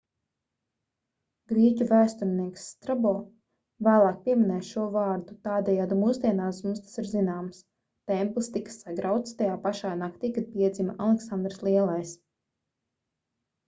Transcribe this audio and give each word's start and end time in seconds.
grieķu 1.49 1.85
vēsturnieks 1.89 2.63
strabo 2.69 3.11
vēlāk 3.87 4.15
pieminēja 4.29 4.65
šo 4.69 4.85
vārdu 4.95 5.35
tādējādi 5.49 5.97
mūsdienās 6.01 6.63
mums 6.67 6.81
tas 6.87 6.97
ir 7.03 7.09
zināms 7.11 7.61
templis 8.15 8.51
tika 8.57 8.75
sagrauts 8.79 9.37
tajā 9.45 9.59
pašā 9.69 9.93
naktī 10.03 10.33
kad 10.41 10.49
piedzima 10.57 10.97
aleksandrs 11.07 11.61
lielais 11.71 12.17